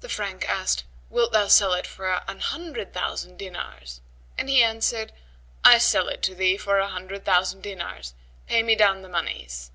[0.00, 4.00] The Frank asked, "Wilt thou sell it for an hundred thousand dinars?",
[4.38, 5.12] and he answered,
[5.62, 8.14] "I sell it to thee for a hundred thousand dinars;
[8.46, 9.72] pay me down the monies."